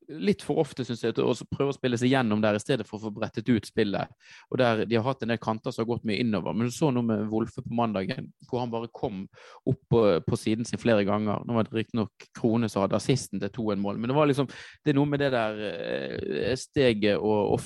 [0.09, 2.99] litt for ofte, syns jeg, å prøve å spille seg gjennom der i stedet for
[2.99, 4.13] å få brettet ut spillet.
[4.51, 6.55] Og der De har hatt en del kanter som har gått mye innover.
[6.55, 9.25] Men du så noe med Wolfe på mandagen, hvor han bare kom
[9.65, 11.45] opp på, på siden sin flere ganger.
[11.45, 14.51] Nå var det riktignok Krone som hadde assisten til 2-1-mål, men det var liksom
[14.85, 17.61] det er noe med det der eh, steget og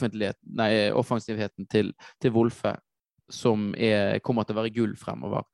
[0.59, 2.77] nei, offensivheten til, til Wolfe
[3.29, 5.45] som er, kommer til å være gull fremover.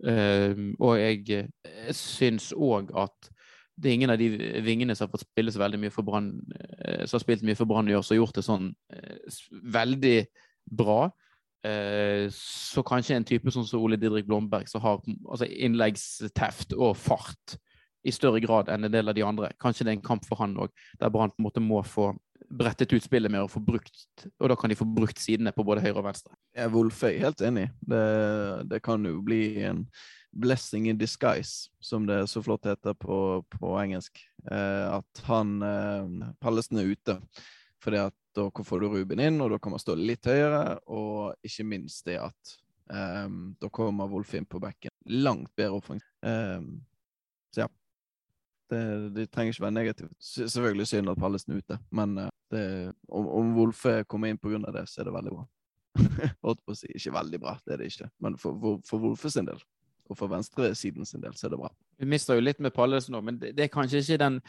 [0.00, 3.28] Uh, og jeg, jeg syns òg at
[3.80, 4.28] det er ingen av de
[4.66, 7.58] vingene som har fått spille så veldig mye for Brann, uh, som har spilt mye
[7.58, 9.40] for Brann i år, som har gjort det sånn uh,
[9.80, 10.16] veldig
[10.80, 11.00] bra.
[11.66, 16.94] Eh, så kanskje en type sånn som Ole Didrik Blomberg, som har altså innleggsteft og
[16.96, 17.58] fart
[18.00, 19.50] i større grad enn en del av de andre.
[19.60, 22.14] Kanskje det er en kamp for han òg, der Brann på en måte må få
[22.50, 25.62] brettet ut spillet med å få brukt Og da kan de få brukt sidene på
[25.62, 26.32] både høyre og venstre.
[26.56, 27.68] Ja, er er helt enig.
[27.78, 28.00] Det,
[28.70, 29.84] det, kan jo bli en
[30.30, 34.20] blessing in disguise, som det så flott heter på, på engelsk.
[34.50, 37.18] Eh, at han eh, Pallesen er ute.
[37.80, 40.78] Fordi at da får du Ruben inn, og da man stå litt høyere.
[40.92, 42.56] Og ikke minst det at
[42.92, 43.26] eh,
[43.60, 44.94] da kommer Wolf inn på bekken.
[45.10, 46.08] Langt bedre offensiv.
[46.22, 46.60] Eh,
[47.54, 47.70] så ja.
[48.70, 48.82] Det,
[49.16, 50.12] det, trenger ikke være negativt.
[50.22, 52.60] Selvfølgelig synd at Pallesen er ute, men uh, det,
[53.10, 54.60] om, om Wolfe kommer inn pga.
[54.70, 55.42] det, så er det veldig bra.
[56.46, 56.86] Holdt på å si.
[56.94, 58.06] Ikke veldig bra, det er det ikke.
[58.22, 59.58] Men for, for, for Wolfe sin del,
[60.10, 61.70] og for venstresiden sin del, så er det bra.
[62.00, 64.40] Vi mister jo litt med Pallesen nå, men det, det, er kanskje ikke den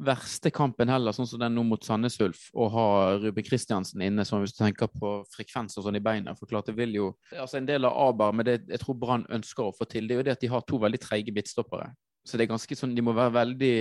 [0.00, 2.86] verste kampen heller, sånn som den nå mot Sandnes Ulf, å ha
[3.20, 6.32] Ruben Kristiansen inne, sånn hvis du tenker på frekvens og sånn i beina.
[6.38, 9.26] For klart det vil jo altså En del av Aber, men det jeg tror Brann
[9.28, 11.90] ønsker å få til, det er jo det at de har to veldig treige midtstoppere.
[12.24, 13.74] Så det er ganske sånn De må være veldig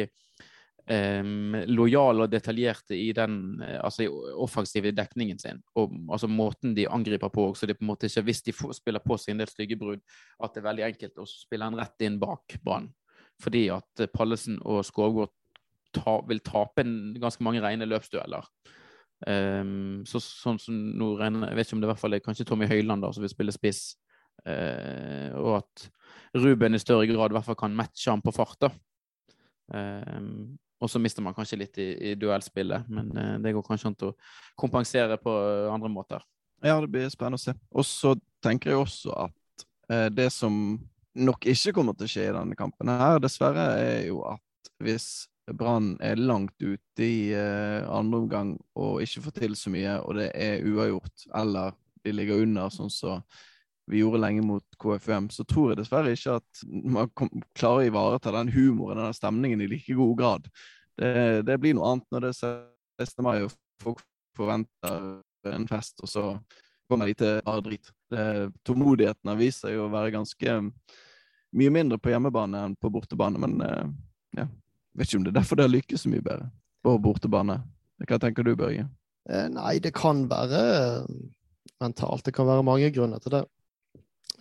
[0.89, 4.07] um, lojale og detaljerte i den uh, altså
[4.41, 5.61] offensive dekningen sin.
[5.79, 7.49] Og altså måten de angriper på.
[7.55, 9.79] Så det på en måte ikke, hvis de får, spiller på seg en del stygge
[9.79, 10.01] brudd,
[10.39, 12.89] at det er veldig enkelt å spille en rett inn bak Brann.
[13.43, 15.33] Fordi at uh, Pallesen og Skovgård
[15.95, 18.51] ta, vil tape en, ganske mange rene løpsdueller.
[19.27, 22.21] Um, så, sånn som nå regner, Jeg vet ikke om det i hvert fall er
[22.23, 23.89] kanskje Tommy Høiland som vil spille spiss
[24.47, 25.81] Uh, og at
[26.39, 28.55] Ruben i større grad i hvert fall kan matche han på fart.
[28.61, 28.69] da.
[29.73, 30.21] Eh,
[30.79, 33.97] og så mister man kanskje litt i, i duellspillet, men eh, det går kanskje an
[34.07, 34.13] å
[34.59, 36.23] kompensere på eh, andre måter.
[36.63, 37.55] Ja, det blir spennende å se.
[37.71, 40.79] Og så tenker jeg også at eh, det som
[41.19, 45.27] nok ikke kommer til å skje i denne kampen her, dessverre, er jo at hvis
[45.57, 50.19] Brann er langt ute i eh, andre omgang og ikke får til så mye, og
[50.19, 51.73] det er uavgjort, eller
[52.05, 53.47] de ligger under, sånn som så
[53.89, 57.09] vi gjorde lenge mot KFUM, så tror jeg dessverre ikke at man
[57.57, 60.49] klarer å ivareta den humoren den stemningen i like god grad.
[60.99, 61.11] Det,
[61.47, 62.59] det, blir noe annet når det er
[63.01, 63.25] 16.
[63.25, 64.03] mai og folk
[64.37, 66.25] forventer en fest, og så
[66.89, 67.91] kommer de til bare drit.
[68.11, 68.25] Det,
[68.67, 70.59] tålmodigheten har vist seg å være ganske
[71.57, 73.89] mye mindre på hjemmebane enn på bortebane, men uh,
[74.37, 74.45] ja.
[74.97, 76.49] Vet ikke om det er derfor det har lykkes så mye bedre
[76.83, 77.59] på bortebane.
[78.07, 78.87] Hva tenker du, Børge?
[79.29, 80.61] Eh, nei, det kan være
[81.79, 82.25] mentalt.
[82.25, 83.43] Det kan være mange grunner til det.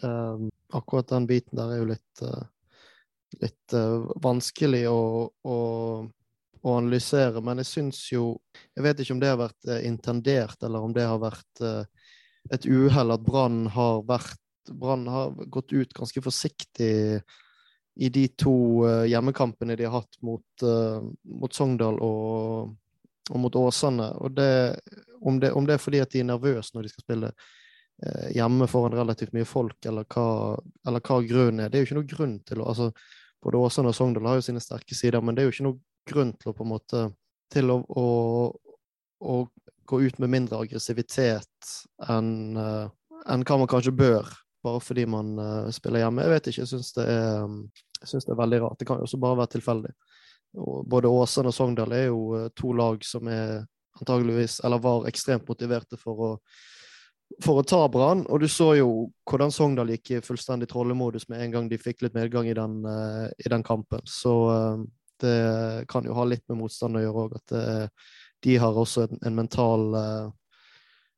[0.03, 2.45] Um, akkurat den biten der er jo litt, uh,
[3.43, 5.57] litt uh, vanskelig å, å,
[6.61, 7.43] å, analysere.
[7.43, 8.37] Men jeg syns jo
[8.77, 11.65] Jeg vet ikke om det har vært uh, intendert, eller om det har vært
[12.49, 17.23] et uhell at Brann har vært Brann har gått ut ganske forsiktig
[17.99, 20.65] i de to hjemmekampene de har hatt mot,
[21.25, 22.75] mot Sogndal og,
[23.31, 24.11] og, mot Åsane.
[24.21, 24.77] Og det,
[25.25, 27.33] om, det, om det er fordi at de er nervøse når de skal spille
[28.35, 30.55] hjemme foran relativt mye folk, eller hva,
[30.87, 31.71] eller hva grunnen er.
[31.73, 32.93] Det er jo ikke noe grunn til å altså,
[33.43, 36.11] Både Åsane og Sogndal har jo sine sterke sider, men det er jo ikke noe
[36.11, 37.03] grunn til å på en måte
[37.55, 38.07] til å, å,
[39.23, 39.37] å
[39.89, 41.71] gå ut med mindre aggressivitet
[42.11, 42.91] enn uh,
[43.29, 44.29] enn hva man kanskje bør,
[44.65, 46.25] bare fordi man uh, spiller hjemme.
[46.25, 47.07] Jeg vet ikke, jeg syns det,
[48.01, 48.79] det, er veldig rart.
[48.81, 49.93] Det kan jo også bare være tilfeldig.
[50.89, 53.61] Både Åsane og Sogndal er jo to lag som er
[53.99, 56.31] antageligvis, eller var ekstremt motiverte for å
[57.45, 58.25] for å ta Brann.
[58.29, 58.91] Og du så jo
[59.29, 62.81] hvordan Sogndal gikk i fullstendig trollemodus med en gang de fikk litt medgang i den,
[62.87, 64.03] uh, i den kampen.
[64.09, 64.83] Så uh,
[65.23, 68.11] det kan jo ha litt med motstand å gjøre òg, at uh,
[68.47, 69.89] de har også en, en mental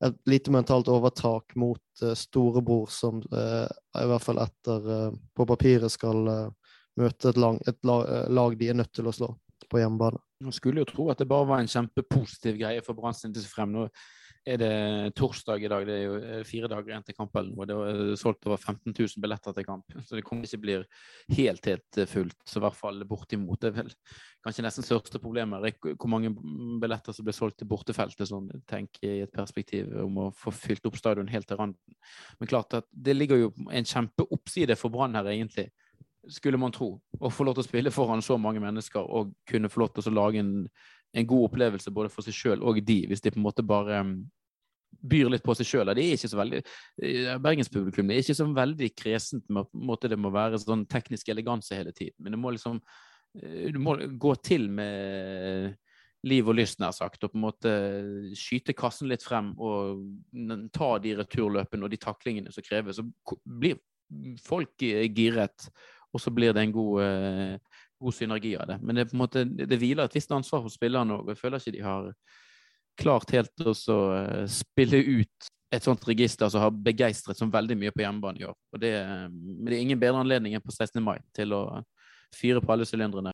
[0.01, 6.23] et lite mentalt overtak mot storebror, som i hvert fall etter på papiret skal
[6.97, 9.29] møte et, lang, et lag, lag de er nødt til å slå
[9.69, 10.17] på hjemmebane.
[10.41, 13.77] Man skulle jo tro at det bare var en kjempepositiv greie for Brann sin frem.
[13.77, 13.91] Nå
[14.49, 15.85] er det torsdag i dag.
[15.85, 17.51] Det er jo eh, fire dager igjen til kampen.
[17.59, 19.97] Og det er solgt over 15 000 billetter til kamp.
[20.07, 20.77] Så det kommer ikke bli
[21.37, 22.39] helt helt eh, fullt.
[22.49, 23.61] Så i hvert fall bortimot.
[23.61, 23.93] Det er vel
[24.45, 25.83] kanskje nesten største problemet.
[25.93, 26.33] Hvor mange
[26.81, 30.89] billetter som blir solgt til bortefeltet, sånn tenk i et perspektiv om å få fylt
[30.89, 32.01] opp stadion helt til randen.
[32.41, 35.69] Men klart at det ligger jo en kjempeoppside for Brann her, egentlig.
[36.29, 36.95] Skulle man tro.
[37.21, 40.11] Å få lov til å spille foran så mange mennesker og kunne få lov til
[40.11, 40.55] å lage en
[41.17, 44.03] en god opplevelse både for seg sjøl og de, hvis de på en måte bare
[44.05, 44.15] um,
[45.11, 45.93] byr litt på seg sjøl.
[45.95, 51.79] Eh, Bergenspublikum er ikke så veldig kresent med måte det må være sånn teknisk eleganse
[51.79, 52.17] hele tiden.
[52.19, 52.81] Men det må liksom
[53.39, 55.79] eh, Du må gå til med
[56.27, 57.71] liv og lyst, nær sagt, og på en måte
[58.37, 60.03] skyte kassen litt frem og
[60.77, 63.01] ta de returløpene og de taklingene som kreves.
[63.01, 63.81] Så blir
[64.45, 65.71] folk giret,
[66.13, 67.57] og så blir det en god,
[68.01, 68.79] god synergi av det.
[68.83, 71.33] Men det, måte, det hviler et visst ansvar hos spillerne òg.
[71.33, 72.11] Jeg føler ikke de har
[73.01, 73.75] klart helt å
[74.13, 78.47] uh, spille ut et sånt register som har begeistret så veldig mye på hjemmebane i
[78.49, 78.57] år.
[78.75, 78.91] Og det,
[79.31, 80.99] men det er ingen bedre anledning enn på 16.
[81.05, 81.63] mai til å
[82.35, 83.33] fyre på alle sylindrene.